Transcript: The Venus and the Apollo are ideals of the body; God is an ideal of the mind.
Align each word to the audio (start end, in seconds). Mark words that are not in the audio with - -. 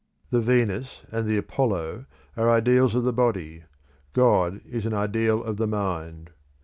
The 0.31 0.41
Venus 0.41 1.03
and 1.11 1.27
the 1.27 1.37
Apollo 1.37 2.07
are 2.35 2.49
ideals 2.49 2.95
of 2.95 3.03
the 3.03 3.13
body; 3.13 3.65
God 4.13 4.59
is 4.65 4.87
an 4.87 4.95
ideal 4.95 5.43
of 5.43 5.57
the 5.57 5.67
mind. 5.67 6.31